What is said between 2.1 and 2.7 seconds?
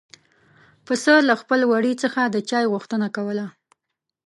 د چای